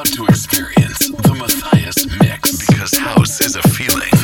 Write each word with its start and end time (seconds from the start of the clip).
about 0.00 0.14
to 0.14 0.24
experience 0.26 1.10
the 1.10 1.34
Matthias 1.34 2.06
Mix 2.20 2.66
because 2.66 2.96
house 2.96 3.40
is 3.42 3.56
a 3.56 3.62
feeling. 3.68 4.19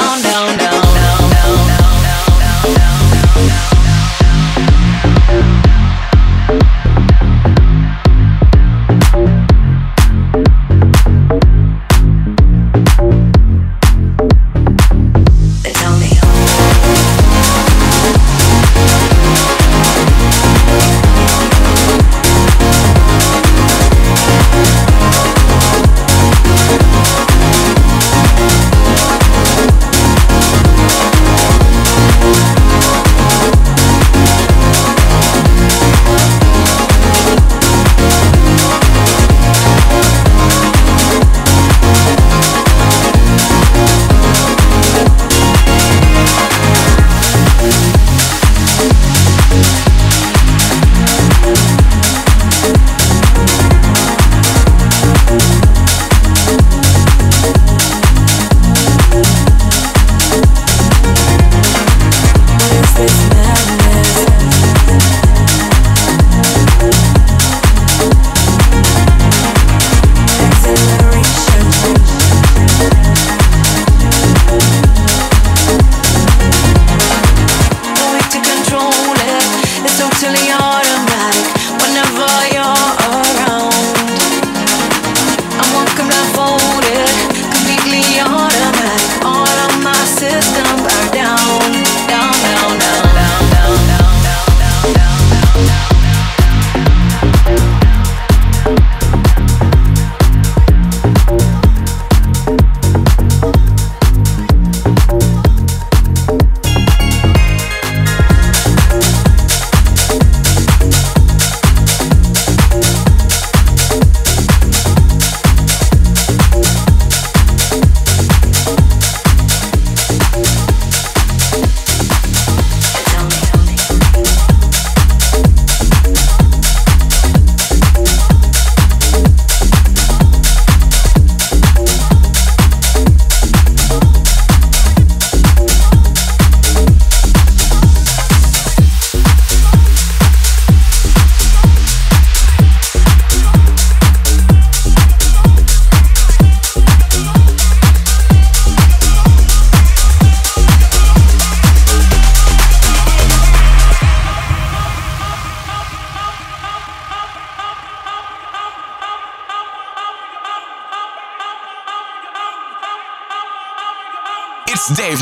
down, 0.00 0.22
down, 0.22 0.58
down. 0.58 0.69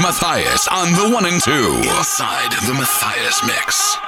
Matthias 0.08 0.66
on 0.68 0.90
the 0.92 1.14
one 1.14 1.26
and 1.26 1.38
two. 1.38 1.82
Inside 1.98 2.52
the 2.66 2.72
Matthias 2.72 3.44
mix. 3.44 4.07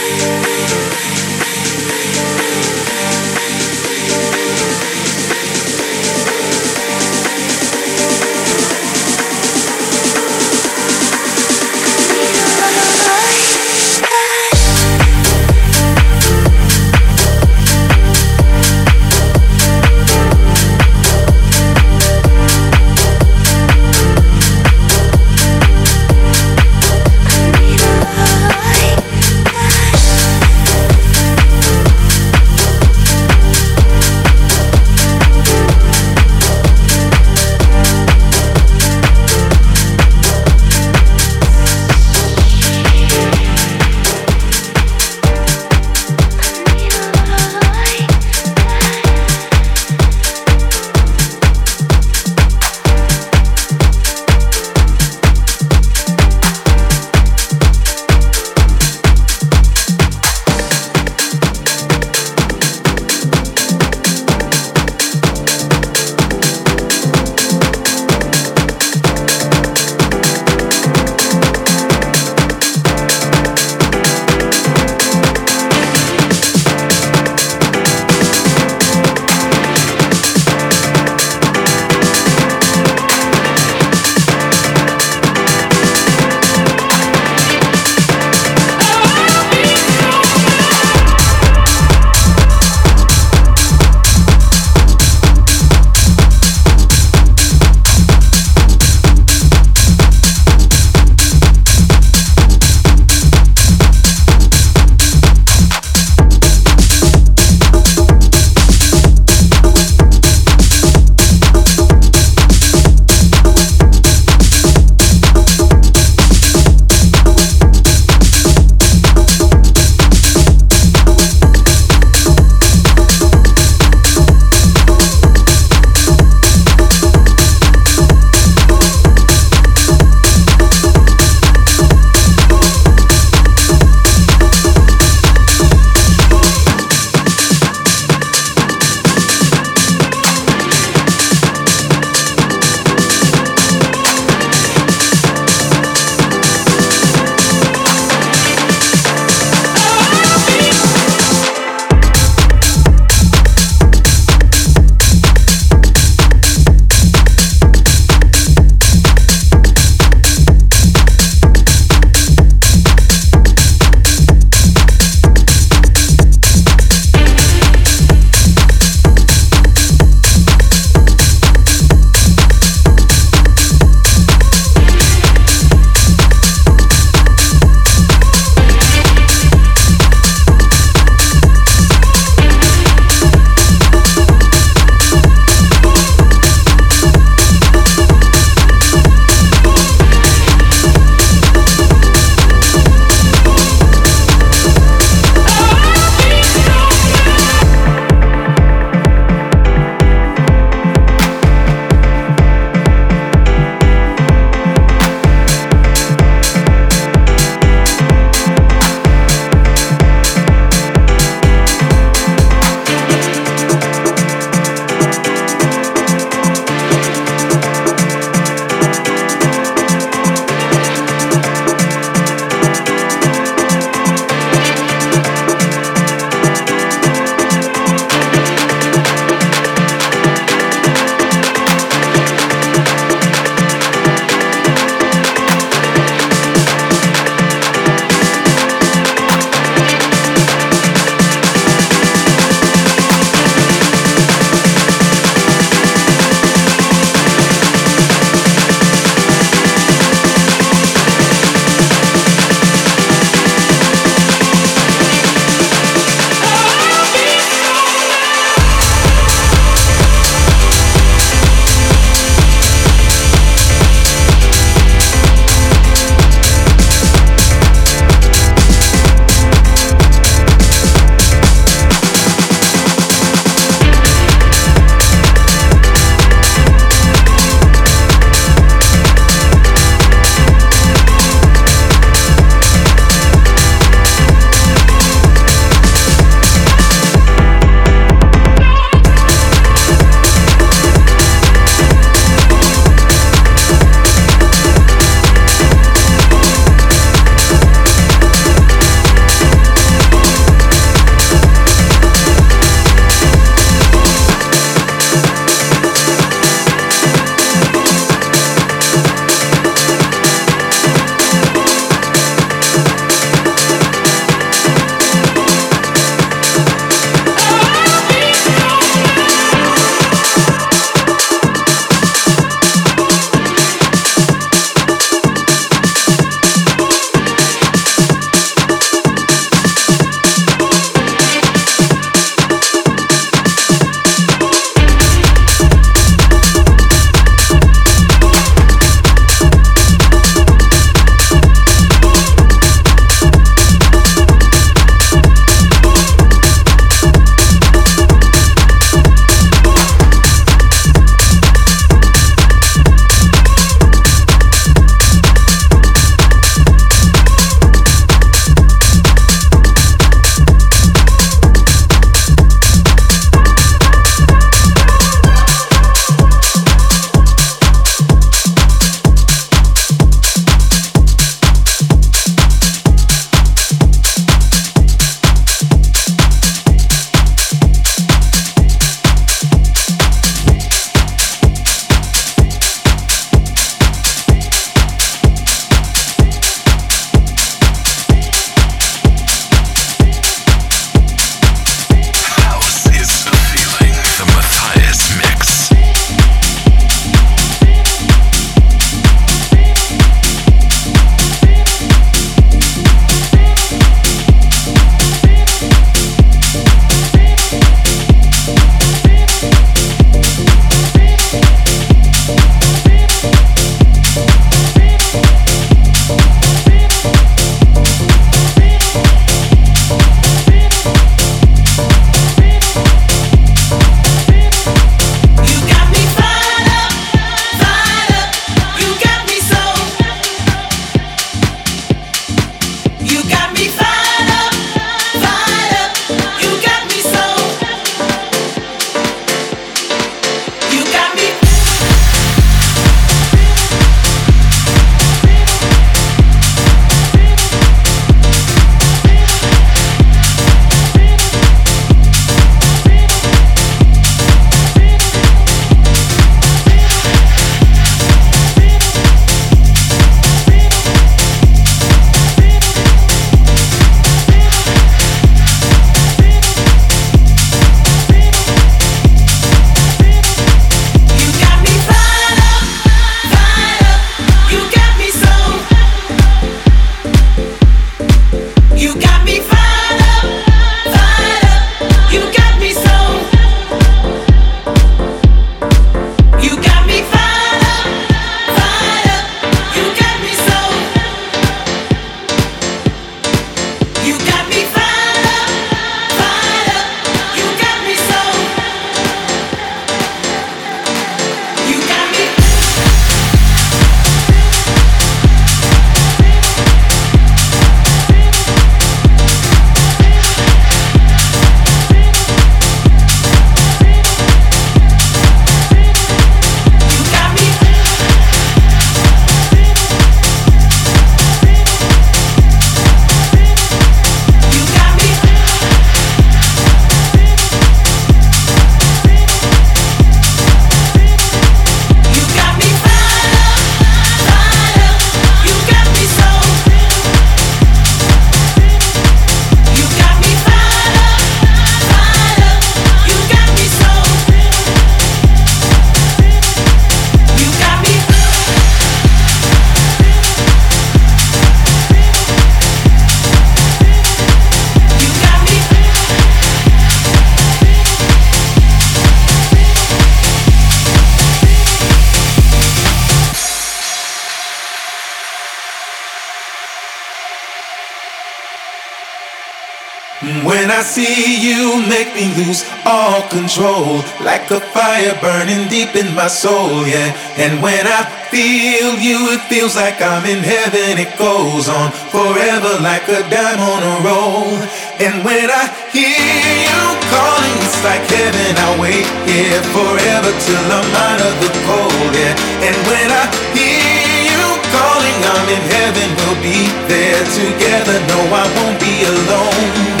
Lose 572.45 572.65
all 572.85 573.27
control, 573.29 574.01
like 574.21 574.49
a 574.51 574.59
fire 574.73 575.15
burning 575.21 575.67
deep 575.69 575.95
in 575.95 576.13
my 576.15 576.27
soul, 576.27 576.85
yeah. 576.87 577.13
And 577.37 577.61
when 577.61 577.85
I 577.85 578.01
feel 578.33 578.97
you, 578.97 579.35
it 579.35 579.41
feels 579.45 579.75
like 579.75 580.01
I'm 580.01 580.25
in 580.25 580.41
heaven. 580.43 580.97
It 580.97 581.13
goes 581.17 581.69
on 581.69 581.91
forever, 582.09 582.81
like 582.81 583.05
a 583.09 583.21
dime 583.29 583.61
on 583.61 583.81
a 583.83 583.95
roll. 584.05 584.57
And 585.01 585.23
when 585.25 585.47
I 585.49 585.63
hear 585.93 586.41
you 586.65 586.81
calling, 587.11 587.57
it's 587.61 587.81
like 587.83 588.05
heaven. 588.09 588.51
I 588.57 588.69
wait 588.81 589.07
here 589.27 589.61
forever 589.75 590.31
till 590.31 590.67
I'm 590.71 590.91
out 591.07 591.21
of 591.21 591.33
the 591.43 591.51
cold, 591.67 592.11
yeah. 592.15 592.67
And 592.67 592.77
when 592.89 593.07
I 593.11 593.23
hear 593.53 594.33
you 594.33 594.43
calling, 594.73 595.19
I'm 595.35 595.47
in 595.57 595.63
heaven. 595.77 596.07
We'll 596.17 596.41
be 596.41 596.61
there 596.89 597.23
together. 597.37 597.97
No, 598.09 598.19
I 598.33 598.45
won't 598.57 598.79
be 598.79 598.93
alone. 599.05 600.00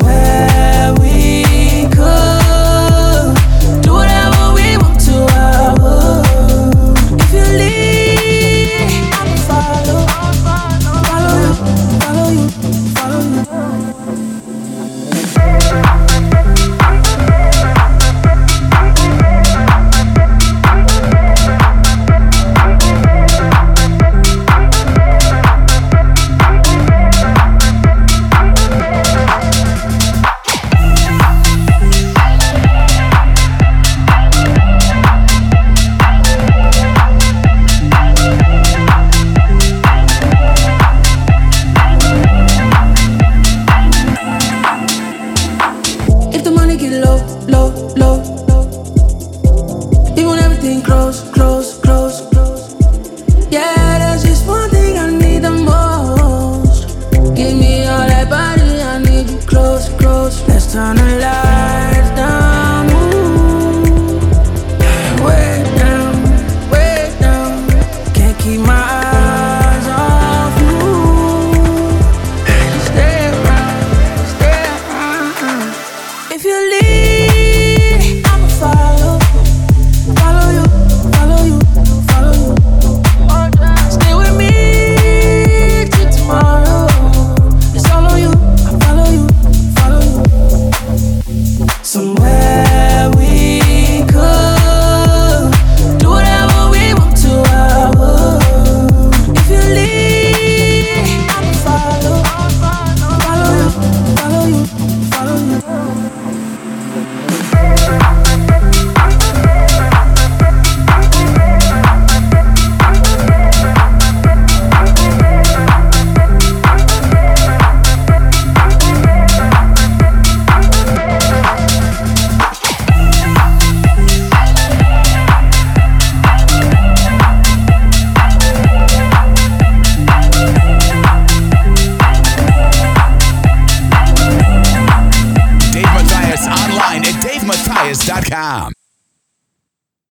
away 0.00 0.23